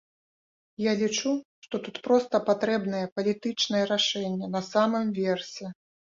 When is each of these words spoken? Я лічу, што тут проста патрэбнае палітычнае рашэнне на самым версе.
Я 0.83 0.93
лічу, 1.01 1.33
што 1.65 1.81
тут 1.87 1.99
проста 2.07 2.41
патрэбнае 2.49 3.03
палітычнае 3.19 3.83
рашэнне 3.93 4.51
на 4.57 4.65
самым 4.73 5.07
версе. 5.23 5.65